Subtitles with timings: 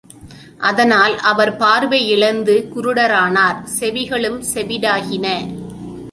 [0.57, 5.27] அதனால், அவர் பார்வை இழந்து குருடரானார் செவிகளும் செவிடாகின.